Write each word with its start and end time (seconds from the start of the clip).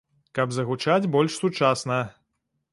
Каб 0.37 0.55
загучаць 0.57 1.09
больш 1.17 1.37
сучасна. 1.45 2.03